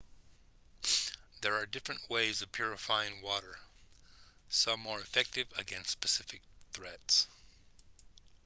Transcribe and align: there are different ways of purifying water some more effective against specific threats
there 1.41 1.53
are 1.53 1.67
different 1.67 2.01
ways 2.09 2.41
of 2.41 2.51
purifying 2.51 3.21
water 3.21 3.59
some 4.49 4.79
more 4.79 4.99
effective 4.99 5.45
against 5.59 5.91
specific 5.91 6.41
threats 6.73 7.27